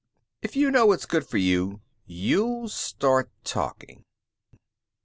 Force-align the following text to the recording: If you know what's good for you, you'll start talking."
If 0.41 0.55
you 0.55 0.71
know 0.71 0.87
what's 0.87 1.05
good 1.05 1.27
for 1.27 1.37
you, 1.37 1.79
you'll 2.07 2.69
start 2.69 3.29
talking." 3.43 4.01